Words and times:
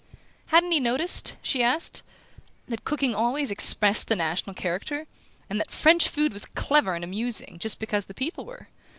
Hadn't 0.47 0.71
he 0.71 0.79
noticed, 0.79 1.35
she 1.43 1.61
asked, 1.61 2.01
that 2.67 2.83
cooking 2.83 3.13
always 3.13 3.51
expressed 3.51 4.07
the 4.07 4.15
national 4.15 4.55
character, 4.55 5.05
and 5.47 5.59
that 5.59 5.69
French 5.69 6.09
food 6.09 6.33
was 6.33 6.45
clever 6.45 6.95
and 6.95 7.03
amusing 7.03 7.59
just 7.59 7.77
because 7.77 8.05
the 8.05 8.15
people 8.15 8.43
were? 8.43 8.67